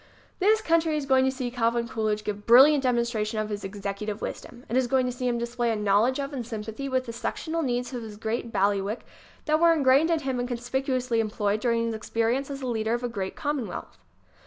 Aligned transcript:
This 0.39 0.61
country 0.61 0.97
is 0.97 1.05
going 1.05 1.25
to 1.25 1.31
see 1.31 1.51
Calvin 1.51 1.87
Coolidge 1.87 2.23
give 2.23 2.47
brilliant 2.47 2.81
demonstration 2.81 3.37
of 3.37 3.49
his 3.51 3.63
executive 3.63 4.19
wisdom. 4.19 4.65
It 4.67 4.75
is 4.75 4.87
going 4.87 5.05
to 5.05 5.11
see 5.11 5.27
him 5.27 5.37
display 5.37 5.69
a 5.69 5.75
knowledge 5.75 6.17
of 6.19 6.33
and 6.33 6.43
sympathy 6.43 6.89
with 6.89 7.05
the 7.05 7.13
sectional 7.13 7.61
needs 7.61 7.93
of 7.93 8.01
his 8.01 8.17
great 8.17 8.51
bail 8.51 8.71
iwick 8.71 9.01
that 9.45 9.59
were 9.59 9.71
ingrained 9.73 10.09
in 10.09 10.21
him 10.21 10.39
and 10.39 10.47
conspicuously 10.47 11.19
employed 11.19 11.59
during 11.59 11.85
his 11.85 11.93
experience 11.93 12.49
as 12.49 12.63
leader 12.63 12.95
of 12.95 13.03
a 13.03 13.09
great 13.09 13.35
commonwealth. 13.35 13.99